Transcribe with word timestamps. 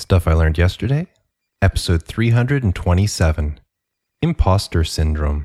Stuff 0.00 0.26
I 0.26 0.32
Learned 0.32 0.56
Yesterday, 0.56 1.08
Episode 1.60 2.02
327 2.02 3.60
Imposter 4.22 4.82
Syndrome. 4.82 5.44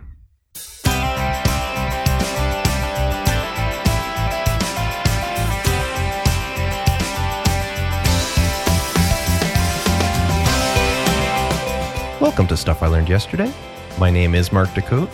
Welcome 12.21 12.47
to 12.47 12.55
Stuff 12.55 12.81
I 12.81 12.87
Learned 12.87 13.09
Yesterday. 13.09 13.53
My 13.99 14.09
name 14.09 14.33
is 14.33 14.53
Mark 14.53 14.69
Decote. 14.69 15.09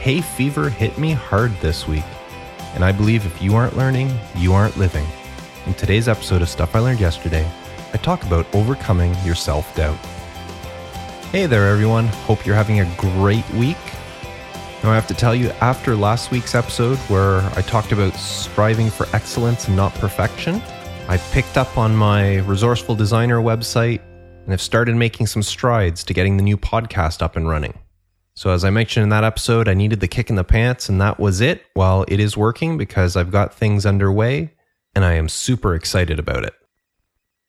Hay 0.00 0.22
fever 0.22 0.70
hit 0.70 0.96
me 0.96 1.12
hard 1.12 1.52
this 1.60 1.86
week, 1.86 2.04
and 2.72 2.82
I 2.82 2.92
believe 2.92 3.26
if 3.26 3.42
you 3.42 3.54
aren't 3.54 3.76
learning, 3.76 4.10
you 4.34 4.54
aren't 4.54 4.78
living. 4.78 5.06
In 5.66 5.74
today's 5.74 6.08
episode 6.08 6.40
of 6.40 6.48
Stuff 6.48 6.74
I 6.74 6.78
Learned 6.78 7.00
Yesterday, 7.00 7.46
I 7.92 7.96
talk 7.96 8.22
about 8.24 8.46
overcoming 8.54 9.14
your 9.24 9.34
self 9.34 9.74
doubt. 9.74 9.98
Hey 11.32 11.46
there, 11.46 11.68
everyone. 11.68 12.06
Hope 12.06 12.44
you're 12.44 12.54
having 12.54 12.80
a 12.80 12.94
great 12.96 13.48
week. 13.50 13.76
Now, 14.82 14.92
I 14.92 14.94
have 14.94 15.06
to 15.08 15.14
tell 15.14 15.34
you, 15.34 15.50
after 15.60 15.96
last 15.96 16.30
week's 16.30 16.54
episode 16.54 16.98
where 17.08 17.40
I 17.56 17.62
talked 17.62 17.90
about 17.90 18.14
striving 18.14 18.90
for 18.90 19.06
excellence 19.12 19.66
and 19.66 19.76
not 19.76 19.92
perfection, 19.94 20.62
I 21.08 21.16
picked 21.32 21.56
up 21.56 21.76
on 21.76 21.96
my 21.96 22.36
resourceful 22.38 22.94
designer 22.94 23.40
website 23.40 24.00
and 24.42 24.50
have 24.50 24.60
started 24.60 24.94
making 24.94 25.26
some 25.26 25.42
strides 25.42 26.04
to 26.04 26.14
getting 26.14 26.36
the 26.36 26.42
new 26.42 26.56
podcast 26.56 27.22
up 27.22 27.36
and 27.36 27.48
running. 27.48 27.76
So, 28.36 28.50
as 28.50 28.64
I 28.64 28.70
mentioned 28.70 29.02
in 29.02 29.08
that 29.08 29.24
episode, 29.24 29.66
I 29.66 29.74
needed 29.74 30.00
the 30.00 30.08
kick 30.08 30.30
in 30.30 30.36
the 30.36 30.44
pants, 30.44 30.88
and 30.88 31.00
that 31.00 31.18
was 31.18 31.40
it. 31.40 31.62
Well, 31.74 32.04
it 32.06 32.20
is 32.20 32.36
working 32.36 32.78
because 32.78 33.16
I've 33.16 33.32
got 33.32 33.52
things 33.52 33.84
underway, 33.84 34.54
and 34.94 35.04
I 35.04 35.14
am 35.14 35.28
super 35.28 35.74
excited 35.74 36.18
about 36.20 36.44
it. 36.44 36.54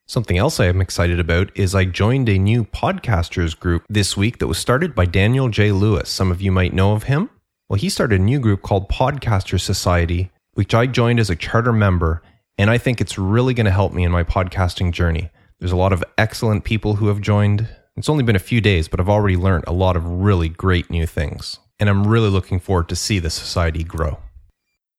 Something 0.09 0.39
else 0.39 0.59
I 0.59 0.65
am 0.65 0.81
excited 0.81 1.19
about 1.19 1.51
is 1.53 1.75
I 1.75 1.85
joined 1.85 2.29
a 2.29 2.39
new 2.39 2.65
podcasters 2.65 3.55
group 3.55 3.83
this 3.87 4.17
week 4.17 4.39
that 4.39 4.47
was 4.47 4.57
started 4.57 4.95
by 4.95 5.05
Daniel 5.05 5.49
J. 5.49 5.71
Lewis. 5.71 6.09
Some 6.09 6.31
of 6.31 6.41
you 6.41 6.51
might 6.51 6.73
know 6.73 6.93
of 6.93 7.03
him. 7.03 7.29
Well, 7.69 7.77
he 7.77 7.89
started 7.89 8.19
a 8.19 8.23
new 8.23 8.39
group 8.39 8.63
called 8.63 8.89
Podcaster 8.89 9.61
Society, 9.61 10.31
which 10.55 10.73
I 10.73 10.87
joined 10.87 11.19
as 11.19 11.29
a 11.29 11.35
charter 11.35 11.71
member, 11.71 12.23
and 12.57 12.71
I 12.71 12.79
think 12.79 12.99
it's 12.99 13.19
really 13.19 13.53
going 13.53 13.67
to 13.67 13.71
help 13.71 13.93
me 13.93 14.03
in 14.03 14.11
my 14.11 14.23
podcasting 14.23 14.93
journey. 14.93 15.29
There's 15.59 15.71
a 15.71 15.77
lot 15.77 15.93
of 15.93 16.03
excellent 16.17 16.63
people 16.63 16.95
who 16.95 17.05
have 17.09 17.21
joined. 17.21 17.67
It's 17.95 18.09
only 18.09 18.23
been 18.23 18.35
a 18.35 18.39
few 18.39 18.61
days, 18.61 18.87
but 18.87 18.99
I've 18.99 19.09
already 19.09 19.37
learned 19.37 19.65
a 19.67 19.73
lot 19.73 19.95
of 19.95 20.07
really 20.07 20.49
great 20.49 20.89
new 20.89 21.05
things, 21.05 21.59
and 21.79 21.87
I'm 21.87 22.07
really 22.07 22.29
looking 22.29 22.59
forward 22.59 22.89
to 22.89 22.95
see 22.95 23.19
the 23.19 23.29
society 23.29 23.83
grow. 23.83 24.17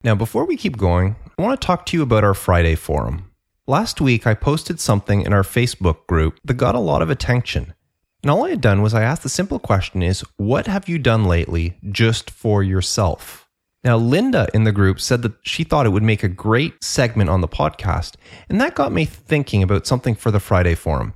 Now, 0.05 0.15
before 0.15 0.45
we 0.45 0.57
keep 0.57 0.77
going, 0.77 1.17
I 1.37 1.43
want 1.43 1.61
to 1.61 1.67
talk 1.67 1.85
to 1.87 1.97
you 1.97 2.05
about 2.05 2.23
our 2.23 2.33
Friday 2.33 2.77
forum. 2.77 3.30
Last 3.71 4.01
week, 4.01 4.27
I 4.27 4.35
posted 4.35 4.81
something 4.81 5.23
in 5.23 5.33
our 5.33 5.45
Facebook 5.45 6.05
group 6.09 6.41
that 6.43 6.55
got 6.55 6.75
a 6.75 6.81
lot 6.81 7.03
of 7.03 7.09
attention. 7.09 7.73
And 8.21 8.29
all 8.29 8.45
I 8.45 8.51
had 8.51 8.61
done 8.61 8.83
was 8.83 8.95
I 8.95 9.05
asked 9.05 9.23
the 9.23 9.29
simple 9.29 9.61
question 9.61 10.03
is, 10.03 10.25
what 10.39 10.67
have 10.67 10.89
you 10.89 10.99
done 10.99 11.25
lately 11.25 11.77
just 11.89 12.33
for 12.33 12.65
yourself? 12.65 13.49
Now, 13.85 13.97
Linda 13.97 14.49
in 14.53 14.65
the 14.65 14.73
group 14.73 14.99
said 15.01 15.23
that 15.23 15.35
she 15.43 15.63
thought 15.63 15.87
it 15.87 15.91
would 15.91 16.03
make 16.03 16.25
a 16.25 16.29
great 16.29 16.83
segment 16.83 17.31
on 17.31 17.43
the 17.43 17.47
podcast. 17.47 18.17
And 18.49 18.61
that 18.61 18.75
got 18.75 18.91
me 18.91 19.05
thinking 19.05 19.63
about 19.63 19.87
something 19.87 20.17
for 20.17 20.33
the 20.33 20.41
Friday 20.41 20.75
forum. 20.75 21.15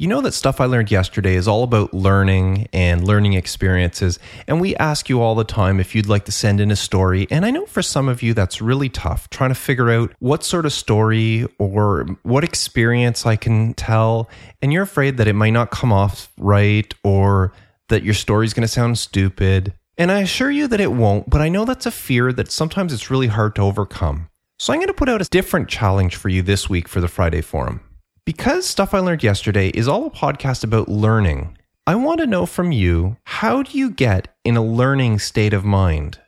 You 0.00 0.06
know 0.06 0.22
that 0.22 0.32
stuff 0.32 0.62
I 0.62 0.64
learned 0.64 0.90
yesterday 0.90 1.34
is 1.34 1.46
all 1.46 1.62
about 1.62 1.92
learning 1.92 2.68
and 2.72 3.06
learning 3.06 3.34
experiences. 3.34 4.18
And 4.48 4.58
we 4.58 4.74
ask 4.76 5.10
you 5.10 5.20
all 5.20 5.34
the 5.34 5.44
time 5.44 5.78
if 5.78 5.94
you'd 5.94 6.08
like 6.08 6.24
to 6.24 6.32
send 6.32 6.58
in 6.58 6.70
a 6.70 6.76
story. 6.76 7.26
And 7.30 7.44
I 7.44 7.50
know 7.50 7.66
for 7.66 7.82
some 7.82 8.08
of 8.08 8.22
you 8.22 8.32
that's 8.32 8.62
really 8.62 8.88
tough 8.88 9.28
trying 9.28 9.50
to 9.50 9.54
figure 9.54 9.90
out 9.90 10.14
what 10.18 10.42
sort 10.42 10.64
of 10.64 10.72
story 10.72 11.46
or 11.58 12.06
what 12.22 12.44
experience 12.44 13.26
I 13.26 13.36
can 13.36 13.74
tell. 13.74 14.30
And 14.62 14.72
you're 14.72 14.84
afraid 14.84 15.18
that 15.18 15.28
it 15.28 15.34
might 15.34 15.50
not 15.50 15.70
come 15.70 15.92
off 15.92 16.32
right 16.38 16.94
or 17.04 17.52
that 17.90 18.02
your 18.02 18.14
story's 18.14 18.54
going 18.54 18.62
to 18.62 18.68
sound 18.68 18.98
stupid. 18.98 19.74
And 19.98 20.10
I 20.10 20.20
assure 20.20 20.50
you 20.50 20.66
that 20.68 20.80
it 20.80 20.92
won't, 20.92 21.28
but 21.28 21.42
I 21.42 21.50
know 21.50 21.66
that's 21.66 21.84
a 21.84 21.90
fear 21.90 22.32
that 22.32 22.50
sometimes 22.50 22.94
it's 22.94 23.10
really 23.10 23.26
hard 23.26 23.54
to 23.56 23.62
overcome. 23.62 24.30
So 24.58 24.72
I'm 24.72 24.78
going 24.78 24.86
to 24.86 24.94
put 24.94 25.10
out 25.10 25.20
a 25.20 25.28
different 25.28 25.68
challenge 25.68 26.16
for 26.16 26.30
you 26.30 26.40
this 26.40 26.70
week 26.70 26.88
for 26.88 27.02
the 27.02 27.08
Friday 27.08 27.42
Forum. 27.42 27.82
Because 28.24 28.66
Stuff 28.66 28.92
I 28.92 28.98
Learned 28.98 29.22
Yesterday 29.22 29.68
is 29.70 29.88
all 29.88 30.06
a 30.06 30.10
podcast 30.10 30.62
about 30.62 30.88
learning, 30.88 31.56
I 31.86 31.94
want 31.94 32.20
to 32.20 32.26
know 32.26 32.44
from 32.44 32.70
you 32.70 33.16
how 33.24 33.62
do 33.62 33.78
you 33.78 33.90
get 33.90 34.28
in 34.44 34.56
a 34.56 34.64
learning 34.64 35.18
state 35.20 35.54
of 35.54 35.64
mind? 35.64 36.20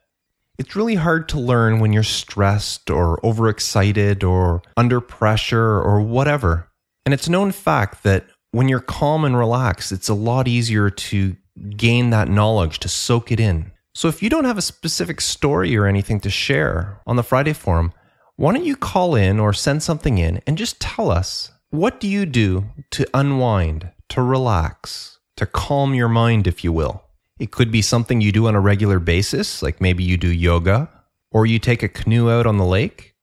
It's 0.58 0.75
really 0.75 0.94
hard 0.94 1.28
to 1.31 1.38
learn 1.38 1.81
when 1.81 1.92
you're 1.92 2.02
stressed 2.02 2.88
or 2.88 3.25
overexcited 3.25 4.25
or 4.25 4.62
under 4.76 5.00
pressure 5.00 5.81
or 5.81 6.00
whatever. 6.00 6.69
And 7.04 7.12
it's 7.12 7.28
known 7.28 7.52
fact 7.52 8.04
that 8.04 8.25
when 8.52 8.69
you're 8.69 8.81
calm 8.81 9.25
and 9.25 9.36
relaxed, 9.36 9.92
it's 9.92 10.08
a 10.08 10.14
lot 10.14 10.48
easier 10.48 10.88
to 10.88 11.36
gain 11.76 12.10
that 12.10 12.28
knowledge, 12.28 12.78
to 12.81 12.88
soak 12.88 13.31
it 13.31 13.38
in. 13.38 13.70
So 13.94 14.08
if 14.08 14.22
you 14.22 14.31
don't 14.31 14.47
have 14.47 14.58
a 14.58 14.62
specific 14.62 15.20
story 15.20 15.76
or 15.76 15.86
anything 15.86 16.20
to 16.20 16.31
share 16.31 17.00
on 17.06 17.16
the 17.16 17.22
Friday 17.22 17.52
forum, 17.52 17.92
why 18.36 18.54
don't 18.54 18.64
you 18.64 18.76
call 18.76 19.14
in 19.14 19.38
or 19.38 19.52
send 19.52 19.82
something 19.82 20.16
in 20.16 20.41
and 20.47 20.56
just 20.56 20.81
tell 20.81 21.10
us 21.10 21.51
what 21.72 21.99
do 22.00 22.06
you 22.06 22.27
do 22.27 22.66
to 22.91 23.09
unwind, 23.15 23.91
to 24.10 24.21
relax, 24.21 25.19
to 25.37 25.47
calm 25.47 25.94
your 25.94 26.09
mind, 26.09 26.47
if 26.47 26.62
you 26.62 26.71
will? 26.71 27.03
It 27.38 27.50
could 27.50 27.72
be 27.72 27.81
something 27.81 28.21
you 28.21 28.31
do 28.31 28.47
on 28.47 28.55
a 28.55 28.60
regular 28.60 28.99
basis, 28.99 29.62
like 29.62 29.81
maybe 29.81 30.05
you 30.05 30.19
do 30.19 30.31
yoga, 30.31 30.91
or 31.31 31.47
you 31.47 31.59
take 31.59 31.82
a 31.82 31.88
canoe 31.88 32.31
out 32.31 32.47
on 32.47 32.59
the 32.59 32.66
lake. 32.66 33.15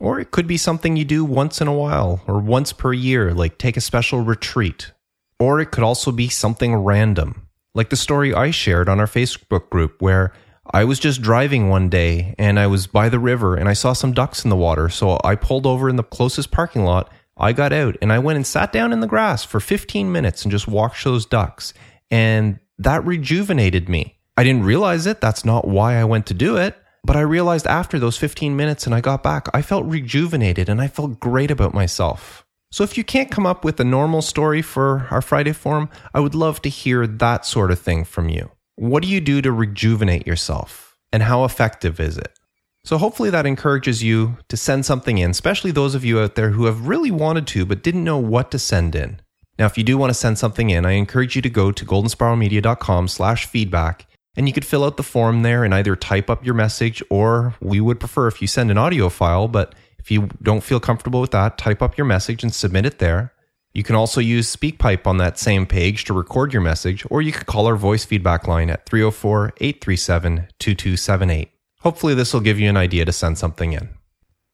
Or 0.00 0.18
it 0.18 0.30
could 0.30 0.46
be 0.46 0.56
something 0.56 0.96
you 0.96 1.04
do 1.04 1.22
once 1.22 1.60
in 1.60 1.68
a 1.68 1.72
while, 1.72 2.22
or 2.26 2.40
once 2.40 2.72
per 2.72 2.94
year, 2.94 3.34
like 3.34 3.58
take 3.58 3.76
a 3.76 3.82
special 3.82 4.22
retreat. 4.22 4.90
Or 5.38 5.60
it 5.60 5.70
could 5.70 5.84
also 5.84 6.10
be 6.12 6.30
something 6.30 6.74
random, 6.74 7.46
like 7.74 7.90
the 7.90 7.96
story 7.96 8.32
I 8.32 8.52
shared 8.52 8.88
on 8.88 9.00
our 9.00 9.06
Facebook 9.06 9.68
group, 9.68 10.00
where 10.00 10.32
I 10.72 10.84
was 10.84 10.98
just 10.98 11.20
driving 11.20 11.68
one 11.68 11.90
day 11.90 12.34
and 12.38 12.58
I 12.58 12.68
was 12.68 12.86
by 12.86 13.10
the 13.10 13.18
river 13.18 13.54
and 13.54 13.68
I 13.68 13.74
saw 13.74 13.92
some 13.92 14.12
ducks 14.12 14.44
in 14.44 14.50
the 14.50 14.56
water. 14.56 14.88
So 14.88 15.20
I 15.22 15.34
pulled 15.34 15.66
over 15.66 15.90
in 15.90 15.96
the 15.96 16.02
closest 16.02 16.50
parking 16.50 16.84
lot 16.84 17.12
I 17.36 17.52
got 17.52 17.72
out 17.72 17.96
and 18.02 18.12
I 18.12 18.18
went 18.18 18.36
and 18.36 18.46
sat 18.46 18.72
down 18.72 18.92
in 18.92 19.00
the 19.00 19.06
grass 19.06 19.44
for 19.44 19.60
15 19.60 20.12
minutes 20.12 20.42
and 20.42 20.52
just 20.52 20.68
watched 20.68 21.04
those 21.04 21.26
ducks. 21.26 21.72
And 22.10 22.58
that 22.78 23.04
rejuvenated 23.04 23.88
me. 23.88 24.18
I 24.36 24.44
didn't 24.44 24.64
realize 24.64 25.06
it. 25.06 25.20
That's 25.20 25.44
not 25.44 25.66
why 25.66 25.96
I 25.96 26.04
went 26.04 26.26
to 26.26 26.34
do 26.34 26.56
it. 26.56 26.76
But 27.04 27.16
I 27.16 27.20
realized 27.20 27.66
after 27.66 27.98
those 27.98 28.16
15 28.16 28.54
minutes 28.54 28.86
and 28.86 28.94
I 28.94 29.00
got 29.00 29.22
back, 29.22 29.48
I 29.52 29.62
felt 29.62 29.86
rejuvenated 29.86 30.68
and 30.68 30.80
I 30.80 30.86
felt 30.86 31.20
great 31.20 31.50
about 31.50 31.74
myself. 31.74 32.44
So 32.70 32.84
if 32.84 32.96
you 32.96 33.04
can't 33.04 33.30
come 33.30 33.44
up 33.44 33.64
with 33.64 33.80
a 33.80 33.84
normal 33.84 34.22
story 34.22 34.62
for 34.62 35.06
our 35.10 35.20
Friday 35.20 35.52
forum, 35.52 35.90
I 36.14 36.20
would 36.20 36.34
love 36.34 36.62
to 36.62 36.68
hear 36.68 37.06
that 37.06 37.44
sort 37.44 37.70
of 37.70 37.80
thing 37.80 38.04
from 38.04 38.28
you. 38.28 38.50
What 38.76 39.02
do 39.02 39.08
you 39.08 39.20
do 39.20 39.42
to 39.42 39.52
rejuvenate 39.52 40.26
yourself? 40.26 40.96
And 41.12 41.22
how 41.24 41.44
effective 41.44 42.00
is 42.00 42.16
it? 42.16 42.38
So 42.84 42.98
hopefully 42.98 43.30
that 43.30 43.46
encourages 43.46 44.02
you 44.02 44.38
to 44.48 44.56
send 44.56 44.84
something 44.84 45.18
in, 45.18 45.30
especially 45.30 45.70
those 45.70 45.94
of 45.94 46.04
you 46.04 46.18
out 46.18 46.34
there 46.34 46.50
who 46.50 46.64
have 46.66 46.88
really 46.88 47.10
wanted 47.10 47.46
to 47.48 47.64
but 47.64 47.82
didn't 47.82 48.04
know 48.04 48.18
what 48.18 48.50
to 48.50 48.58
send 48.58 48.94
in. 48.94 49.20
Now, 49.58 49.66
if 49.66 49.78
you 49.78 49.84
do 49.84 49.96
want 49.96 50.10
to 50.10 50.14
send 50.14 50.38
something 50.38 50.70
in, 50.70 50.84
I 50.84 50.92
encourage 50.92 51.36
you 51.36 51.42
to 51.42 51.50
go 51.50 51.70
to 51.70 51.84
goldenspiralmedia.com 51.84 53.08
slash 53.08 53.46
feedback 53.46 54.06
and 54.34 54.48
you 54.48 54.52
could 54.52 54.64
fill 54.64 54.84
out 54.84 54.96
the 54.96 55.02
form 55.02 55.42
there 55.42 55.62
and 55.62 55.74
either 55.74 55.94
type 55.94 56.28
up 56.30 56.44
your 56.44 56.54
message 56.54 57.02
or 57.10 57.54
we 57.60 57.80
would 57.80 58.00
prefer 58.00 58.26
if 58.26 58.40
you 58.40 58.48
send 58.48 58.70
an 58.70 58.78
audio 58.78 59.08
file, 59.08 59.46
but 59.46 59.74
if 59.98 60.10
you 60.10 60.28
don't 60.42 60.64
feel 60.64 60.80
comfortable 60.80 61.20
with 61.20 61.30
that, 61.30 61.58
type 61.58 61.82
up 61.82 61.96
your 61.96 62.06
message 62.06 62.42
and 62.42 62.52
submit 62.52 62.86
it 62.86 62.98
there. 62.98 63.32
You 63.72 63.82
can 63.82 63.94
also 63.94 64.20
use 64.20 64.54
SpeakPipe 64.54 65.06
on 65.06 65.18
that 65.18 65.38
same 65.38 65.66
page 65.66 66.04
to 66.04 66.12
record 66.12 66.52
your 66.52 66.60
message, 66.60 67.06
or 67.08 67.22
you 67.22 67.32
could 67.32 67.46
call 67.46 67.66
our 67.66 67.76
voice 67.76 68.04
feedback 68.04 68.46
line 68.46 68.68
at 68.68 68.84
304 68.86 69.54
837 69.58 70.48
2278. 70.58 71.52
Hopefully, 71.82 72.14
this 72.14 72.32
will 72.32 72.40
give 72.40 72.60
you 72.60 72.68
an 72.68 72.76
idea 72.76 73.04
to 73.04 73.12
send 73.12 73.38
something 73.38 73.72
in. 73.72 73.88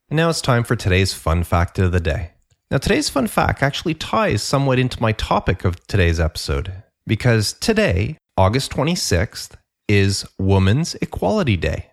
And 0.09 0.17
now 0.17 0.31
it's 0.31 0.41
time 0.41 0.65
for 0.65 0.77
today's 0.77 1.13
fun 1.13 1.45
fact 1.45 1.79
of 1.79 1.93
the 1.93 2.01
day. 2.01 2.31
Now, 2.71 2.79
today's 2.79 3.11
fun 3.11 3.27
fact 3.27 3.63
actually 3.63 3.95
ties 3.95 4.43
somewhat 4.43 4.79
into 4.79 5.01
my 5.01 5.13
topic 5.13 5.65
of 5.65 5.87
today's 5.87 6.19
episode 6.19 6.73
because 7.07 7.53
today, 7.55 8.17
August 8.37 8.71
26th, 8.73 9.53
is 9.89 10.27
Women's 10.39 10.95
Equality 10.97 11.57
Day. 11.57 11.91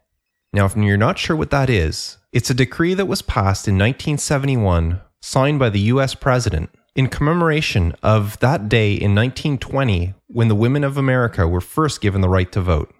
Now, 0.54 0.66
if 0.66 0.76
you're 0.76 0.96
not 0.96 1.18
sure 1.18 1.36
what 1.36 1.52
that 1.52 1.70
is, 1.70 2.18
it's 2.32 2.50
a 2.50 2.54
decree 2.54 2.94
that 2.94 3.08
was 3.08 3.22
passed 3.22 3.68
in 3.68 3.76
1971, 3.76 5.02
signed 5.22 5.60
by 5.60 5.70
the 5.70 5.80
US 5.92 6.16
President, 6.16 6.70
in 6.96 7.08
commemoration 7.08 7.94
of 8.02 8.40
that 8.40 8.70
day 8.70 8.94
in 8.94 9.14
1920 9.14 10.14
when 10.28 10.48
the 10.48 10.56
women 10.56 10.86
of 10.86 10.98
America 10.98 11.46
were 11.46 11.62
first 11.62 12.00
given 12.00 12.22
the 12.22 12.30
right 12.30 12.52
to 12.54 12.62
vote. 12.62 12.94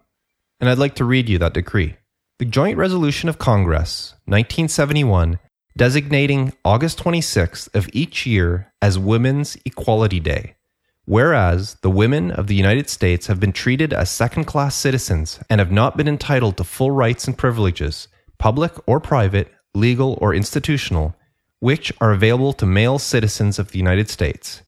And 0.60 0.70
I'd 0.70 0.78
like 0.78 0.96
to 0.96 1.06
read 1.06 1.30
you 1.30 1.38
that 1.40 1.54
decree. 1.54 1.96
The 2.38 2.44
Joint 2.44 2.78
Resolution 2.78 3.30
of 3.30 3.40
Congress, 3.40 4.14
1971, 4.26 5.40
designating 5.78 6.52
August 6.66 7.02
26th 7.02 7.74
of 7.74 7.90
each 7.94 8.26
year 8.26 8.74
as 8.82 9.00
Women's 9.00 9.56
Equality 9.64 10.20
Day. 10.20 10.56
Whereas 11.06 11.76
the 11.76 11.90
women 11.90 12.32
of 12.32 12.48
the 12.48 12.56
United 12.56 12.90
States 12.90 13.28
have 13.28 13.40
been 13.40 13.54
treated 13.54 13.94
as 13.94 14.10
second 14.10 14.44
class 14.44 14.76
citizens 14.76 15.40
and 15.50 15.60
have 15.60 15.72
not 15.72 15.96
been 15.96 16.10
entitled 16.10 16.58
to 16.58 16.66
full 16.66 16.92
rights 16.92 17.26
and 17.26 17.38
privileges, 17.38 18.10
public 18.38 18.74
or 18.86 19.00
private, 19.00 19.50
legal 19.74 20.18
or 20.20 20.36
institutional, 20.36 21.16
which 21.62 21.94
are 22.02 22.12
available 22.12 22.52
to 22.52 22.66
male 22.66 23.00
citizens 23.00 23.60
of 23.60 23.72
the 23.72 23.80
United 23.80 24.10
States. 24.10 24.62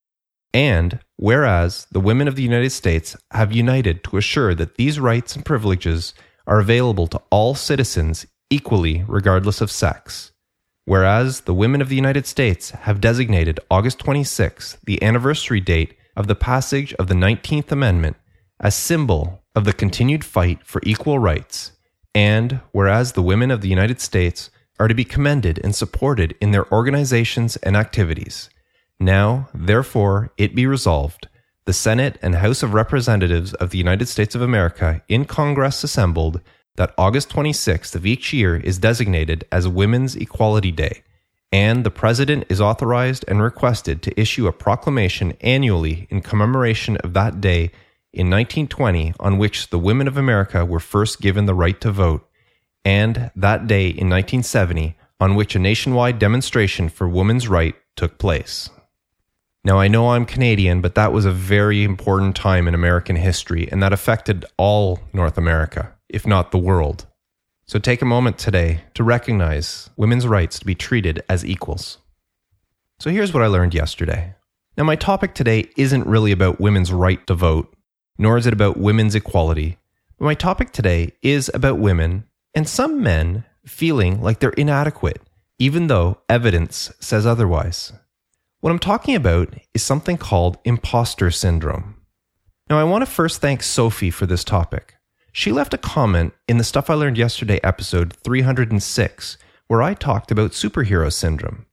And 0.54 1.00
whereas 1.18 1.86
the 1.92 2.00
women 2.00 2.30
of 2.30 2.38
the 2.38 2.44
United 2.44 2.70
States 2.70 3.18
have 3.32 3.52
united 3.52 4.06
to 4.06 4.16
assure 4.16 4.56
that 4.56 4.76
these 4.76 5.02
rights 5.02 5.36
and 5.36 5.44
privileges 5.44 6.14
are 6.48 6.60
available 6.60 7.06
to 7.08 7.22
all 7.30 7.54
citizens 7.54 8.26
equally, 8.50 9.04
regardless 9.08 9.62
of 9.62 9.70
sex. 9.70 10.32
Whereas 10.86 11.42
the 11.42 11.54
women 11.54 11.82
of 11.82 11.90
the 11.90 11.98
United 11.98 12.26
States 12.26 12.72
have 12.72 13.02
designated 13.02 13.60
August 13.70 14.00
26, 14.00 14.78
the 14.86 15.04
anniversary 15.04 15.60
date 15.60 15.98
of 16.16 16.28
the 16.28 16.36
passage 16.36 16.94
of 16.94 17.08
the 17.08 17.14
19th 17.14 17.72
Amendment, 17.72 18.16
as 18.60 18.74
symbol 18.74 19.44
of 19.54 19.66
the 19.66 19.74
continued 19.74 20.24
fight 20.24 20.66
for 20.66 20.82
equal 20.86 21.20
rights. 21.20 21.74
And 22.16 22.62
whereas 22.72 23.12
the 23.12 23.22
women 23.22 23.52
of 23.52 23.62
the 23.62 23.68
United 23.68 24.00
States 24.00 24.50
are 24.80 24.88
to 24.88 24.96
be 24.96 25.04
commended 25.04 25.60
and 25.64 25.76
supported 25.76 26.36
in 26.40 26.52
their 26.52 26.72
organizations 26.72 27.58
and 27.58 27.76
activities. 27.76 28.50
Now, 29.00 29.50
therefore, 29.54 30.32
it 30.38 30.56
be 30.56 30.66
resolved 30.66 31.28
the 31.68 31.74
Senate 31.74 32.18
and 32.22 32.36
House 32.36 32.64
of 32.64 32.74
Representatives 32.74 33.54
of 33.56 33.72
the 33.72 33.78
United 33.78 34.08
States 34.08 34.36
of 34.36 34.42
America 34.42 35.04
in 35.10 35.26
Congress 35.26 35.84
assembled 35.84 36.40
that 36.78 36.94
August 36.98 37.30
26th 37.30 37.94
of 37.94 38.06
each 38.06 38.32
year 38.32 38.56
is 38.56 38.78
designated 38.78 39.44
as 39.52 39.68
Women's 39.68 40.16
Equality 40.16 40.72
Day, 40.72 41.04
and 41.52 41.84
the 41.84 41.92
President 41.92 42.46
is 42.48 42.62
authorized 42.62 43.26
and 43.28 43.42
requested 43.42 44.02
to 44.02 44.18
issue 44.18 44.48
a 44.48 44.54
proclamation 44.54 45.34
annually 45.42 46.08
in 46.10 46.22
commemoration 46.22 46.96
of 47.04 47.12
that 47.12 47.42
day 47.42 47.64
in 48.14 48.30
1920 48.30 49.14
on 49.20 49.38
which 49.38 49.70
the 49.70 49.78
women 49.78 50.08
of 50.08 50.16
America 50.16 50.64
were 50.64 50.80
first 50.80 51.20
given 51.20 51.48
the 51.48 51.54
right 51.54 51.82
to 51.82 51.92
vote, 51.92 52.26
and 52.86 53.30
that 53.36 53.68
day 53.68 53.88
in 53.88 54.10
1970 54.10 54.96
on 55.20 55.36
which 55.36 55.54
a 55.54 55.60
nationwide 55.60 56.18
demonstration 56.18 56.88
for 56.88 57.10
women's 57.10 57.50
right 57.50 57.76
took 57.98 58.18
place. 58.18 58.70
Now, 59.64 59.80
I 59.80 59.88
know 59.88 60.12
I'm 60.12 60.26
Canadian, 60.26 60.82
but 60.82 60.96
that 60.96 61.12
was 61.12 61.26
a 61.26 61.32
very 61.32 61.84
important 61.84 62.36
time 62.36 62.68
in 62.68 62.74
American 62.74 63.16
history, 63.18 63.68
and 63.72 63.84
that 63.84 63.92
affected 63.92 64.46
all 64.58 65.00
North 65.12 65.38
America, 65.38 65.94
if 66.08 66.26
not 66.26 66.52
the 66.52 66.58
world. 66.58 67.06
So 67.66 67.80
take 67.80 68.02
a 68.02 68.06
moment 68.06 68.38
today 68.38 68.84
to 68.94 69.04
recognize 69.04 69.90
women's 69.98 70.26
rights 70.26 70.58
to 70.60 70.66
be 70.66 70.74
treated 70.74 71.22
as 71.28 71.44
equals. 71.44 71.98
So 73.00 73.10
here's 73.10 73.34
what 73.34 73.44
I 73.44 73.48
learned 73.48 73.74
yesterday. 73.74 74.36
Now, 74.78 74.86
my 74.86 74.96
topic 74.96 75.34
today 75.34 75.66
isn't 75.76 76.08
really 76.08 76.32
about 76.32 76.62
women's 76.62 76.94
right 76.94 77.26
to 77.28 77.34
vote, 77.34 77.76
nor 78.18 78.38
is 78.38 78.48
it 78.48 78.54
about 78.54 78.78
women's 78.78 79.16
equality. 79.16 79.78
But 80.18 80.26
my 80.26 80.34
topic 80.34 80.72
today 80.72 81.12
is 81.22 81.52
about 81.54 81.78
women 81.78 82.24
and 82.56 82.70
some 82.70 83.04
men 83.04 83.44
feeling 83.66 84.22
like 84.22 84.40
they're 84.40 84.52
inadequate, 84.52 85.22
even 85.60 85.88
though 85.88 86.22
evidence 86.30 86.92
says 87.00 87.26
otherwise. 87.26 87.92
What 88.60 88.72
I'm 88.72 88.80
talking 88.80 89.14
about 89.14 89.54
is 89.76 89.84
something 89.84 90.18
called 90.18 90.58
imposter 90.66 91.30
syndrome. 91.30 91.96
Now, 92.72 92.80
I 92.80 92.86
want 92.86 93.04
to 93.04 93.12
first 93.12 93.40
thank 93.40 93.62
Sophie 93.62 94.10
for 94.10 94.26
this 94.26 94.44
topic. 94.44 94.96
She 95.32 95.52
left 95.52 95.76
a 95.76 95.78
comment 95.78 96.34
in 96.48 96.58
the 96.58 96.64
Stuff 96.64 96.90
I 96.90 96.96
Learned 96.96 97.20
Yesterday 97.20 97.60
episode 97.64 98.14
306, 98.24 99.38
where 99.68 99.84
I 99.84 99.94
talked 99.94 100.32
about 100.32 100.54
superhero 100.54 101.14
syndrome. 101.14 101.68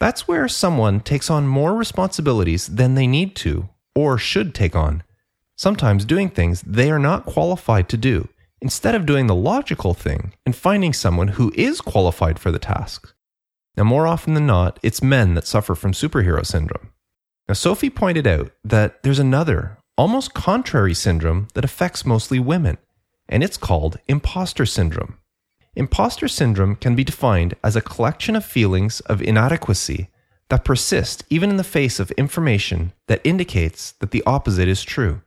That's 0.00 0.26
where 0.26 0.48
someone 0.48 1.00
takes 1.00 1.28
on 1.28 1.46
more 1.46 1.74
responsibilities 1.74 2.66
than 2.66 2.94
they 2.94 3.06
need 3.06 3.36
to 3.36 3.68
or 3.94 4.16
should 4.16 4.54
take 4.54 4.74
on, 4.74 5.02
sometimes 5.56 6.06
doing 6.06 6.30
things 6.30 6.62
they 6.62 6.90
are 6.90 6.98
not 6.98 7.26
qualified 7.26 7.90
to 7.90 7.98
do, 7.98 8.26
instead 8.62 8.94
of 8.94 9.04
doing 9.04 9.26
the 9.26 9.34
logical 9.34 9.92
thing 9.92 10.32
and 10.46 10.56
finding 10.56 10.94
someone 10.94 11.28
who 11.28 11.52
is 11.54 11.82
qualified 11.82 12.38
for 12.38 12.50
the 12.50 12.58
task. 12.58 13.12
Now, 13.76 13.84
more 13.84 14.06
often 14.06 14.34
than 14.34 14.46
not, 14.46 14.78
it's 14.82 15.02
men 15.02 15.34
that 15.34 15.46
suffer 15.46 15.74
from 15.74 15.92
superhero 15.92 16.44
syndrome. 16.44 16.90
Now, 17.48 17.54
Sophie 17.54 17.90
pointed 17.90 18.26
out 18.26 18.52
that 18.64 19.02
there's 19.02 19.18
another, 19.18 19.78
almost 19.96 20.34
contrary 20.34 20.94
syndrome 20.94 21.48
that 21.54 21.64
affects 21.64 22.04
mostly 22.04 22.38
women, 22.38 22.78
and 23.28 23.42
it's 23.42 23.56
called 23.56 23.98
imposter 24.08 24.66
syndrome. 24.66 25.18
Imposter 25.74 26.28
syndrome 26.28 26.76
can 26.76 26.94
be 26.94 27.04
defined 27.04 27.54
as 27.64 27.74
a 27.74 27.80
collection 27.80 28.36
of 28.36 28.44
feelings 28.44 29.00
of 29.00 29.22
inadequacy 29.22 30.08
that 30.50 30.66
persist 30.66 31.24
even 31.30 31.48
in 31.48 31.56
the 31.56 31.64
face 31.64 31.98
of 31.98 32.10
information 32.12 32.92
that 33.06 33.22
indicates 33.24 33.92
that 33.92 34.10
the 34.10 34.22
opposite 34.26 34.68
is 34.68 34.82
true. 34.82 35.22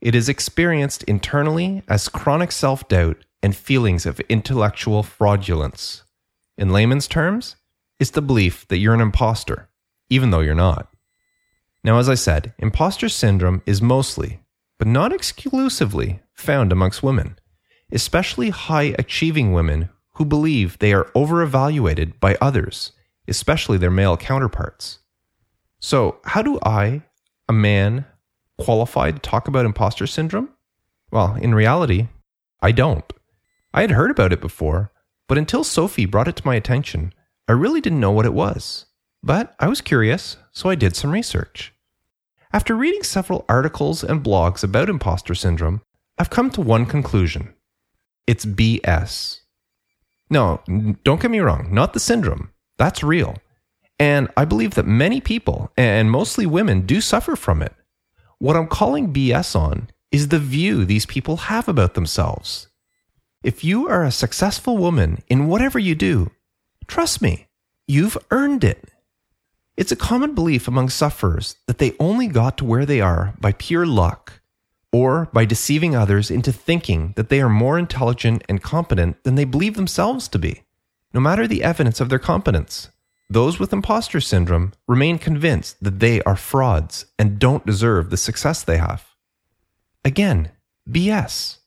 It 0.00 0.14
is 0.14 0.30
experienced 0.30 1.02
internally 1.02 1.82
as 1.86 2.08
chronic 2.08 2.50
self 2.50 2.88
doubt 2.88 3.18
and 3.42 3.54
feelings 3.54 4.06
of 4.06 4.20
intellectual 4.20 5.02
fraudulence. 5.02 6.04
In 6.56 6.72
layman's 6.72 7.06
terms, 7.06 7.56
it's 8.00 8.10
the 8.10 8.22
belief 8.22 8.66
that 8.68 8.78
you're 8.78 8.94
an 8.94 9.00
imposter, 9.00 9.68
even 10.08 10.30
though 10.30 10.40
you're 10.40 10.54
not. 10.54 10.92
Now, 11.84 11.98
as 11.98 12.08
I 12.08 12.14
said, 12.14 12.54
imposter 12.58 13.08
syndrome 13.08 13.62
is 13.66 13.80
mostly, 13.80 14.40
but 14.78 14.88
not 14.88 15.12
exclusively, 15.12 16.20
found 16.32 16.72
amongst 16.72 17.02
women, 17.02 17.38
especially 17.92 18.50
high 18.50 18.94
achieving 18.98 19.52
women 19.52 19.90
who 20.14 20.24
believe 20.24 20.78
they 20.78 20.92
are 20.92 21.10
overevaluated 21.14 22.18
by 22.20 22.36
others, 22.40 22.92
especially 23.28 23.78
their 23.78 23.90
male 23.90 24.16
counterparts. 24.16 24.98
So, 25.78 26.18
how 26.24 26.42
do 26.42 26.58
I, 26.62 27.02
a 27.48 27.52
man, 27.52 28.06
qualify 28.58 29.10
to 29.10 29.18
talk 29.18 29.48
about 29.48 29.64
imposter 29.66 30.06
syndrome? 30.06 30.50
Well, 31.10 31.34
in 31.34 31.54
reality, 31.54 32.08
I 32.60 32.72
don't. 32.72 33.10
I 33.72 33.82
had 33.82 33.92
heard 33.92 34.10
about 34.10 34.32
it 34.32 34.40
before, 34.40 34.92
but 35.28 35.38
until 35.38 35.64
Sophie 35.64 36.06
brought 36.06 36.28
it 36.28 36.36
to 36.36 36.46
my 36.46 36.54
attention, 36.54 37.14
I 37.50 37.54
really 37.54 37.80
didn't 37.80 37.98
know 37.98 38.12
what 38.12 38.26
it 38.26 38.32
was, 38.32 38.86
but 39.24 39.56
I 39.58 39.66
was 39.66 39.80
curious, 39.80 40.36
so 40.52 40.70
I 40.70 40.76
did 40.76 40.94
some 40.94 41.10
research. 41.10 41.74
After 42.52 42.76
reading 42.76 43.02
several 43.02 43.44
articles 43.48 44.04
and 44.04 44.22
blogs 44.22 44.62
about 44.62 44.88
imposter 44.88 45.34
syndrome, 45.34 45.80
I've 46.16 46.30
come 46.30 46.50
to 46.50 46.60
one 46.60 46.86
conclusion 46.86 47.54
it's 48.24 48.44
BS. 48.44 49.40
No, 50.30 50.60
don't 51.02 51.20
get 51.20 51.32
me 51.32 51.40
wrong, 51.40 51.74
not 51.74 51.92
the 51.92 51.98
syndrome. 51.98 52.52
That's 52.78 53.02
real. 53.02 53.38
And 53.98 54.28
I 54.36 54.44
believe 54.44 54.76
that 54.76 54.86
many 54.86 55.20
people, 55.20 55.72
and 55.76 56.08
mostly 56.08 56.46
women, 56.46 56.82
do 56.82 57.00
suffer 57.00 57.34
from 57.34 57.62
it. 57.62 57.74
What 58.38 58.54
I'm 58.54 58.68
calling 58.68 59.12
BS 59.12 59.56
on 59.56 59.88
is 60.12 60.28
the 60.28 60.38
view 60.38 60.84
these 60.84 61.04
people 61.04 61.36
have 61.36 61.66
about 61.66 61.94
themselves. 61.94 62.68
If 63.42 63.64
you 63.64 63.88
are 63.88 64.04
a 64.04 64.12
successful 64.12 64.78
woman 64.78 65.24
in 65.26 65.48
whatever 65.48 65.80
you 65.80 65.96
do, 65.96 66.30
Trust 66.90 67.22
me, 67.22 67.46
you've 67.86 68.18
earned 68.32 68.64
it. 68.64 68.90
It's 69.76 69.92
a 69.92 69.96
common 69.96 70.34
belief 70.34 70.66
among 70.66 70.88
sufferers 70.88 71.54
that 71.68 71.78
they 71.78 71.92
only 72.00 72.26
got 72.26 72.58
to 72.58 72.64
where 72.64 72.84
they 72.84 73.00
are 73.00 73.32
by 73.38 73.52
pure 73.52 73.86
luck 73.86 74.40
or 74.92 75.28
by 75.32 75.44
deceiving 75.44 75.94
others 75.94 76.32
into 76.32 76.50
thinking 76.50 77.12
that 77.14 77.28
they 77.28 77.40
are 77.40 77.48
more 77.48 77.78
intelligent 77.78 78.42
and 78.48 78.60
competent 78.60 79.22
than 79.22 79.36
they 79.36 79.44
believe 79.44 79.74
themselves 79.74 80.26
to 80.26 80.38
be. 80.40 80.64
No 81.14 81.20
matter 81.20 81.46
the 81.46 81.62
evidence 81.62 82.00
of 82.00 82.08
their 82.08 82.18
competence, 82.18 82.88
those 83.28 83.60
with 83.60 83.72
imposter 83.72 84.20
syndrome 84.20 84.72
remain 84.88 85.16
convinced 85.16 85.76
that 85.84 86.00
they 86.00 86.20
are 86.22 86.34
frauds 86.34 87.06
and 87.20 87.38
don't 87.38 87.64
deserve 87.64 88.10
the 88.10 88.16
success 88.16 88.64
they 88.64 88.78
have. 88.78 89.04
Again, 90.04 90.50
BS. 90.88 91.58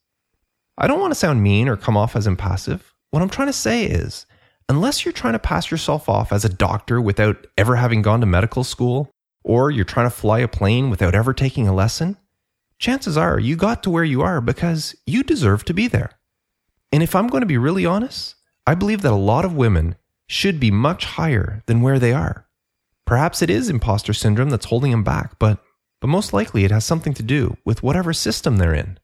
I 0.78 0.88
don't 0.88 1.00
want 1.00 1.12
to 1.12 1.20
sound 1.20 1.42
mean 1.42 1.70
or 1.70 1.78
come 1.78 1.96
off 1.96 2.18
as 2.18 2.28
impassive. 2.28 2.94
What 3.12 3.22
I'm 3.22 3.30
trying 3.30 3.48
to 3.48 3.54
say 3.54 3.86
is 3.86 4.26
unless 4.70 5.04
you're 5.06 5.12
trying 5.12 5.34
to 5.34 5.40
pass 5.40 5.72
yourself 5.72 6.08
off 6.10 6.32
as 6.32 6.46
a 6.46 6.50
doctor 6.50 7.02
without 7.02 7.48
ever 7.58 7.76
having 7.76 8.02
gone 8.02 8.20
to 8.22 8.26
medical 8.26 8.64
school, 8.64 9.12
or 9.44 9.72
you're 9.72 9.86
trying 9.86 10.06
to 10.06 10.16
fly 10.16 10.40
a 10.40 10.48
plane 10.48 10.90
without 10.90 11.16
ever 11.16 11.34
taking 11.34 11.68
a 11.68 11.74
lesson, 11.74 12.18
chances 12.80 13.18
are 13.18 13.40
you 13.40 13.56
got 13.56 13.84
to 13.84 13.90
where 13.90 14.04
you 14.04 14.22
are 14.22 14.42
because 14.42 14.96
you 15.06 15.24
deserve 15.24 15.64
to 15.66 15.74
be 15.74 15.88
there. 15.88 16.12
And 16.92 17.04
if 17.04 17.16
I'm 17.16 17.28
going 17.28 17.42
to 17.42 17.48
be 17.48 17.58
really 17.58 17.86
honest, 17.86 18.36
I 18.66 18.76
believe 18.76 19.02
that 19.02 19.12
a 19.12 19.16
lot 19.16 19.46
of 19.46 19.56
women 19.56 19.96
should 20.28 20.60
be 20.60 20.72
much 20.72 21.06
higher 21.06 21.64
than 21.66 21.82
where 21.82 22.00
they 22.00 22.14
are. 22.14 22.48
Perhaps 23.06 23.42
it 23.42 23.50
is 23.50 23.70
imposter 23.70 24.14
syndrome 24.14 24.50
that's 24.50 24.68
holding 24.68 24.92
them 24.92 25.04
back, 25.04 25.38
but, 25.38 25.60
but 26.00 26.08
most 26.08 26.32
likely 26.32 26.64
it 26.64 26.72
has 26.72 26.86
something 26.86 27.14
to 27.16 27.24
do 27.24 27.58
with 27.66 27.84
whatever 27.84 28.14
system 28.14 28.58
they're 28.58 28.74
in. 28.74 28.98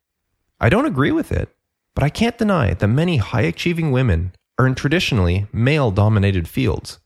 I 0.59 0.69
don't 0.69 0.85
agree 0.85 1.11
with 1.11 1.31
it, 1.31 1.49
but 1.95 2.03
I 2.03 2.09
can't 2.09 2.37
deny 2.37 2.73
that 2.73 2.87
many 2.87 3.17
high 3.17 3.41
achieving 3.41 3.91
women 3.91 4.33
are 4.59 4.67
in 4.67 4.75
traditionally 4.75 5.47
male 5.51 5.89
dominated 5.89 6.47
fields, 6.47 6.99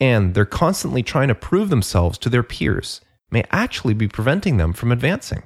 and 0.00 0.32
they're 0.32 0.46
constantly 0.46 1.02
trying 1.02 1.28
to 1.28 1.34
prove 1.34 1.68
themselves 1.68 2.16
to 2.18 2.30
their 2.30 2.44
peers 2.44 3.00
may 3.30 3.44
actually 3.50 3.94
be 3.94 4.06
preventing 4.06 4.56
them 4.56 4.72
from 4.72 4.92
advancing. 4.92 5.42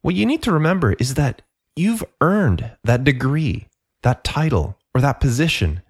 What 0.00 0.14
you 0.14 0.24
need 0.24 0.42
to 0.44 0.52
remember 0.52 0.94
is 0.94 1.14
that 1.14 1.42
you've 1.76 2.02
earned 2.22 2.72
that 2.82 3.04
degree, 3.04 3.68
that 4.02 4.24
title, 4.24 4.78
or 4.94 5.02
that 5.02 5.20
position 5.20 5.82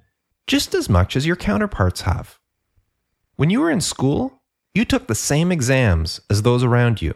just 0.47 0.75
as 0.75 0.89
much 0.89 1.15
as 1.15 1.27
your 1.27 1.37
counterparts 1.37 2.01
have. 2.01 2.41
When 3.37 3.51
you 3.51 3.61
were 3.61 3.71
in 3.71 3.81
school, 3.81 4.43
you 4.75 4.85
took 4.85 5.07
the 5.07 5.15
same 5.15 5.53
exams 5.53 6.21
as 6.29 6.43
those 6.43 6.65
around 6.65 7.01
you. 7.01 7.15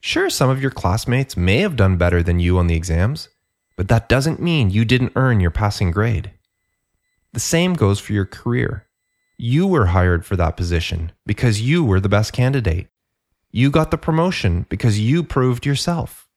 Sure, 0.00 0.28
some 0.28 0.50
of 0.50 0.60
your 0.60 0.72
classmates 0.72 1.36
may 1.36 1.58
have 1.58 1.76
done 1.76 1.96
better 1.96 2.22
than 2.22 2.40
you 2.40 2.58
on 2.58 2.66
the 2.66 2.74
exams, 2.74 3.28
but 3.76 3.86
that 3.86 4.08
doesn't 4.08 4.42
mean 4.42 4.70
you 4.70 4.84
didn't 4.84 5.12
earn 5.14 5.38
your 5.38 5.52
passing 5.52 5.92
grade. 5.92 6.32
The 7.32 7.40
same 7.40 7.74
goes 7.74 7.98
for 7.98 8.12
your 8.12 8.24
career. 8.24 8.86
You 9.36 9.66
were 9.66 9.86
hired 9.86 10.24
for 10.24 10.36
that 10.36 10.56
position 10.56 11.12
because 11.26 11.60
you 11.60 11.84
were 11.84 12.00
the 12.00 12.08
best 12.08 12.32
candidate. 12.32 12.88
You 13.50 13.70
got 13.70 13.90
the 13.90 13.98
promotion 13.98 14.66
because 14.68 14.98
you 14.98 15.22
proved 15.22 15.66
yourself. 15.66 16.28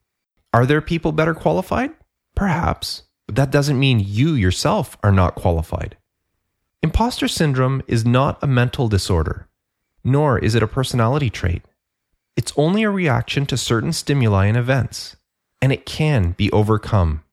Are 0.52 0.66
there 0.66 0.80
people 0.80 1.12
better 1.12 1.34
qualified? 1.34 1.90
Perhaps, 2.34 3.04
but 3.26 3.36
that 3.36 3.50
doesn't 3.50 3.78
mean 3.78 4.00
you 4.00 4.34
yourself 4.34 4.96
are 5.02 5.12
not 5.12 5.34
qualified. 5.34 5.96
Imposter 6.82 7.28
syndrome 7.28 7.82
is 7.86 8.04
not 8.04 8.42
a 8.42 8.46
mental 8.46 8.88
disorder, 8.88 9.48
nor 10.04 10.38
is 10.38 10.54
it 10.54 10.62
a 10.62 10.68
personality 10.68 11.30
trait. 11.30 11.62
It's 12.36 12.52
only 12.56 12.82
a 12.82 12.90
reaction 12.90 13.46
to 13.46 13.56
certain 13.56 13.92
stimuli 13.92 14.46
and 14.46 14.56
events, 14.56 15.16
and 15.60 15.72
it 15.72 15.86
can 15.86 16.32
be 16.32 16.50
overcome. 16.50 17.24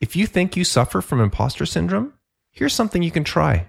If 0.00 0.16
you 0.16 0.26
think 0.26 0.56
you 0.56 0.64
suffer 0.64 1.00
from 1.00 1.20
imposter 1.20 1.66
syndrome, 1.66 2.13
here's 2.54 2.72
something 2.72 3.02
you 3.02 3.10
can 3.10 3.24
try. 3.24 3.68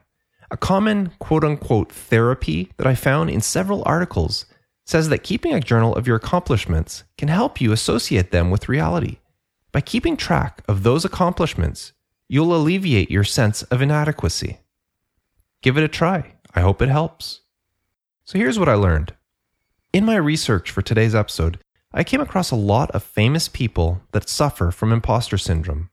A 0.52 0.58
common 0.58 1.12
quote 1.20 1.44
unquote 1.44 1.92
therapy 1.92 2.72
that 2.78 2.88
I 2.88 2.96
found 2.96 3.30
in 3.30 3.42
several 3.42 3.84
articles 3.86 4.46
says 4.86 5.10
that 5.10 5.24
keeping 5.24 5.54
a 5.54 5.60
journal 5.60 5.96
of 5.96 6.08
your 6.08 6.16
accomplishments 6.16 7.04
can 7.18 7.28
help 7.28 7.60
you 7.60 7.72
associate 7.72 8.32
them 8.32 8.52
with 8.52 8.70
reality. 8.70 9.18
By 9.72 9.82
keeping 9.82 10.16
track 10.16 10.64
of 10.68 10.84
those 10.84 11.04
accomplishments, 11.04 11.92
you'll 12.30 12.56
alleviate 12.56 13.12
your 13.12 13.24
sense 13.24 13.64
of 13.64 13.82
inadequacy. 13.82 14.60
Give 15.62 15.78
it 15.78 15.84
a 15.84 15.88
try. 15.88 16.36
I 16.54 16.62
hope 16.62 16.82
it 16.82 16.90
helps. 16.90 17.42
So 18.24 18.38
here's 18.38 18.60
what 18.60 18.70
I 18.70 18.76
learned. 18.76 19.16
In 19.92 20.06
my 20.06 20.16
research 20.16 20.70
for 20.70 20.82
today's 20.82 21.16
episode, 21.16 21.60
I 21.92 22.04
came 22.04 22.22
across 22.22 22.52
a 22.52 22.56
lot 22.56 22.92
of 22.92 23.04
famous 23.04 23.48
people 23.48 24.02
that 24.12 24.30
suffer 24.30 24.70
from 24.70 24.94
imposter 24.94 25.38
syndrome. 25.38 25.90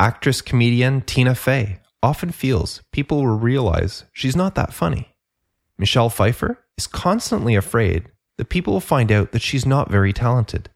Actress 0.00 0.40
comedian 0.40 1.02
Tina 1.02 1.34
Fey 1.34 1.78
often 2.02 2.30
feels 2.30 2.82
people 2.92 3.18
will 3.18 3.36
realize 3.36 4.04
she's 4.12 4.36
not 4.36 4.54
that 4.54 4.72
funny. 4.72 5.14
Michelle 5.78 6.10
Pfeiffer 6.10 6.58
is 6.76 6.86
constantly 6.86 7.54
afraid 7.54 8.10
that 8.36 8.48
people 8.48 8.72
will 8.72 8.80
find 8.80 9.10
out 9.10 9.32
that 9.32 9.42
she's 9.42 9.66
not 9.66 9.90
very 9.90 10.12
talented. 10.12 10.70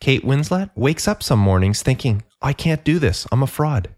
Kate 0.00 0.24
Winslet 0.24 0.70
wakes 0.74 1.08
up 1.08 1.22
some 1.22 1.38
mornings 1.38 1.82
thinking, 1.82 2.22
I 2.42 2.52
can't 2.52 2.84
do 2.84 2.98
this, 2.98 3.26
I'm 3.32 3.42
a 3.42 3.46
fraud. 3.46 3.88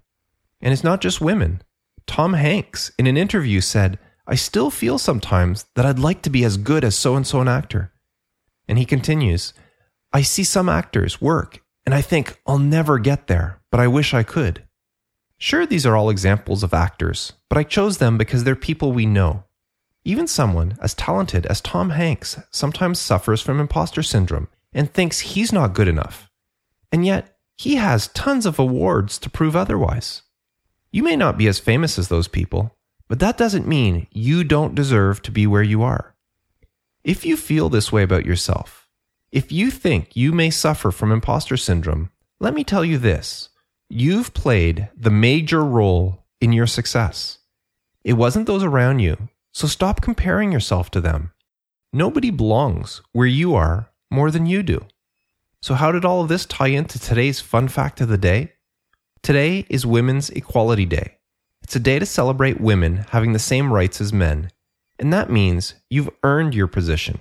And 0.60 0.72
it's 0.72 0.84
not 0.84 1.00
just 1.00 1.20
women. 1.20 1.62
Tom 2.06 2.34
Hanks, 2.34 2.90
in 2.98 3.06
an 3.06 3.16
interview, 3.16 3.60
said, 3.60 3.98
I 4.26 4.34
still 4.34 4.70
feel 4.70 4.98
sometimes 4.98 5.66
that 5.74 5.86
I'd 5.86 5.98
like 5.98 6.22
to 6.22 6.30
be 6.30 6.44
as 6.44 6.56
good 6.56 6.84
as 6.84 6.96
so 6.96 7.16
and 7.16 7.26
so 7.26 7.40
an 7.40 7.48
actor. 7.48 7.92
And 8.68 8.78
he 8.78 8.84
continues, 8.84 9.54
I 10.12 10.22
see 10.22 10.44
some 10.44 10.68
actors 10.68 11.20
work 11.20 11.62
and 11.86 11.94
I 11.94 12.02
think 12.02 12.38
I'll 12.46 12.58
never 12.58 12.98
get 12.98 13.28
there, 13.28 13.62
but 13.70 13.80
I 13.80 13.86
wish 13.86 14.12
I 14.12 14.22
could. 14.22 14.62
Sure, 15.38 15.64
these 15.64 15.87
are 15.87 15.97
all 15.97 16.11
examples 16.11 16.64
of 16.64 16.75
actors, 16.75 17.33
but 17.49 17.57
I 17.57 17.62
chose 17.62 17.99
them 17.99 18.18
because 18.18 18.42
they're 18.42 18.57
people 18.57 18.92
we 18.92 19.07
know. 19.07 19.45
Even 20.04 20.26
someone 20.26 20.76
as 20.83 20.95
talented 20.95 21.47
as 21.47 21.61
Tom 21.61 21.90
Hanks 21.90 22.40
sometimes 22.50 22.99
suffers 22.99 23.40
from 23.40 23.61
imposter 23.61 24.02
syndrome 24.02 24.49
and 24.73 24.92
thinks 24.92 25.21
he's 25.21 25.52
not 25.52 25.75
good 25.75 25.87
enough. 25.87 26.28
And 26.90 27.07
yet, 27.07 27.37
he 27.57 27.76
has 27.76 28.09
tons 28.09 28.47
of 28.47 28.59
awards 28.59 29.18
to 29.18 29.30
prove 29.30 29.54
otherwise. 29.54 30.23
You 30.90 31.02
may 31.02 31.16
not 31.16 31.38
be 31.38 31.47
as 31.47 31.59
famous 31.59 31.99
as 31.99 32.09
those 32.09 32.28
people, 32.28 32.76
but 33.07 33.21
that 33.21 33.37
doesn't 33.37 33.66
mean 33.66 34.07
you 34.11 34.42
don't 34.42 34.75
deserve 34.75 35.23
to 35.23 35.30
be 35.30 35.47
where 35.47 35.62
you 35.62 35.83
are. 35.83 36.14
If 37.04 37.25
you 37.25 37.37
feel 37.37 37.68
this 37.68 37.92
way 37.92 38.02
about 38.02 38.26
yourself, 38.26 38.88
if 39.30 39.52
you 39.52 39.71
think 39.71 40.16
you 40.16 40.33
may 40.33 40.50
suffer 40.50 40.90
from 40.90 41.12
imposter 41.12 41.57
syndrome, 41.57 42.11
let 42.40 42.54
me 42.54 42.64
tell 42.64 42.85
you 42.85 42.99
this 42.99 43.50
You've 43.90 44.35
played 44.35 44.90
the 44.95 45.11
major 45.11 45.64
role 45.64 46.26
in 46.42 46.52
your 46.52 46.66
success. 46.66 47.38
It 48.04 48.12
wasn't 48.12 48.47
those 48.47 48.62
around 48.62 48.99
you, 48.99 49.30
so 49.50 49.66
stop 49.66 50.02
comparing 50.02 50.52
yourself 50.52 50.90
to 50.90 51.00
them. 51.00 51.33
Nobody 51.90 52.30
belongs 52.30 53.00
where 53.12 53.26
you 53.26 53.54
are 53.54 53.90
more 54.11 54.30
than 54.30 54.45
you 54.45 54.62
do. 54.62 54.85
So, 55.62 55.73
how 55.73 55.90
did 55.90 56.04
all 56.04 56.21
of 56.21 56.28
this 56.28 56.45
tie 56.45 56.68
into 56.68 56.99
today's 56.99 57.40
fun 57.40 57.66
fact 57.68 58.02
of 58.02 58.09
the 58.09 58.18
day? 58.18 58.52
Today 59.23 59.64
is 59.71 59.87
Women's 59.87 60.28
Equality 60.28 60.85
Day. 60.85 61.16
It's 61.62 61.75
a 61.75 61.80
day 61.80 61.99
to 61.99 62.04
celebrate 62.04 62.61
women 62.61 63.07
having 63.09 63.33
the 63.33 63.38
same 63.38 63.73
rights 63.73 64.02
as 64.02 64.12
men, 64.12 64.50
and 64.99 65.14
that 65.14 65.30
means 65.30 65.76
you've 65.88 66.11
earned 66.23 66.54
your 66.54 66.66
position. 66.66 67.21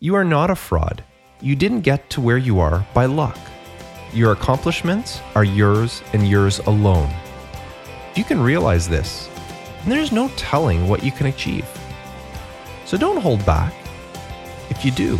You 0.00 0.16
are 0.16 0.24
not 0.24 0.50
a 0.50 0.56
fraud. 0.56 1.04
You 1.40 1.54
didn't 1.54 1.82
get 1.82 2.10
to 2.10 2.20
where 2.20 2.36
you 2.36 2.58
are 2.58 2.84
by 2.94 3.06
luck. 3.06 3.38
Your 4.12 4.32
accomplishments 4.32 5.20
are 5.36 5.44
yours 5.44 6.02
and 6.12 6.28
yours 6.28 6.58
alone. 6.60 7.08
You 8.16 8.24
can 8.24 8.40
realize 8.40 8.88
this, 8.88 9.30
and 9.84 9.92
there's 9.92 10.10
no 10.10 10.28
telling 10.30 10.88
what 10.88 11.04
you 11.04 11.12
can 11.12 11.28
achieve. 11.28 11.64
So 12.86 12.98
don't 12.98 13.22
hold 13.22 13.46
back. 13.46 13.72
If 14.68 14.84
you 14.84 14.90
do, 14.90 15.16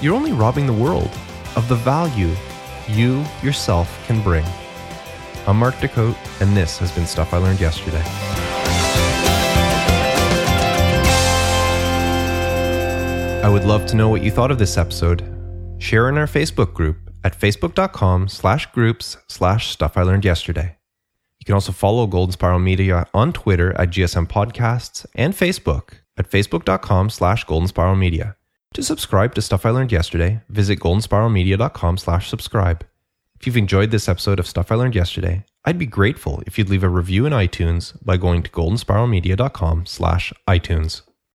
you're 0.00 0.14
only 0.14 0.32
robbing 0.32 0.66
the 0.66 0.72
world 0.72 1.10
of 1.54 1.68
the 1.68 1.74
value 1.74 2.34
you 2.88 3.22
yourself 3.42 4.02
can 4.06 4.22
bring. 4.22 4.46
I'm 5.46 5.58
Mark 5.58 5.74
Decote, 5.74 6.16
and 6.40 6.56
this 6.56 6.78
has 6.78 6.90
been 6.92 7.04
Stuff 7.06 7.34
I 7.34 7.38
Learned 7.38 7.60
Yesterday. 7.60 8.02
I 13.44 13.50
would 13.50 13.66
love 13.66 13.84
to 13.86 13.96
know 13.96 14.08
what 14.08 14.22
you 14.22 14.30
thought 14.30 14.50
of 14.50 14.58
this 14.58 14.78
episode. 14.78 15.26
Share 15.76 16.08
in 16.08 16.16
our 16.16 16.26
Facebook 16.26 16.72
group 16.72 17.09
at 17.24 17.38
facebook.com 17.38 18.28
slash 18.28 18.66
groups 18.72 19.16
slash 19.28 19.68
stuff 19.68 19.96
I 19.96 20.02
learned 20.02 20.24
yesterday. 20.24 20.76
You 21.38 21.44
can 21.46 21.54
also 21.54 21.72
follow 21.72 22.06
Golden 22.06 22.32
Spiral 22.32 22.58
Media 22.58 23.06
on 23.14 23.32
Twitter 23.32 23.72
at 23.80 23.90
GSM 23.90 24.26
Podcasts 24.28 25.06
and 25.14 25.34
Facebook 25.34 26.00
at 26.16 26.30
facebook.com 26.30 27.10
slash 27.10 27.44
Golden 27.44 27.68
Spiral 27.68 27.96
Media. 27.96 28.36
To 28.74 28.82
subscribe 28.82 29.34
to 29.34 29.42
Stuff 29.42 29.66
I 29.66 29.70
Learned 29.70 29.90
Yesterday, 29.90 30.42
visit 30.48 30.78
goldenspiralmedia.com 30.78 31.96
slash 31.96 32.28
subscribe. 32.28 32.86
If 33.40 33.46
you've 33.46 33.56
enjoyed 33.56 33.90
this 33.90 34.08
episode 34.08 34.38
of 34.38 34.46
Stuff 34.46 34.70
I 34.70 34.76
Learned 34.76 34.94
Yesterday, 34.94 35.44
I'd 35.64 35.78
be 35.78 35.86
grateful 35.86 36.42
if 36.46 36.56
you'd 36.56 36.68
leave 36.68 36.84
a 36.84 36.88
review 36.88 37.26
in 37.26 37.32
iTunes 37.32 37.96
by 38.04 38.16
going 38.16 38.42
to 38.44 38.50
goldenspiralmedia.com 38.50 39.86
slash 39.86 40.32
iTunes. 40.46 41.02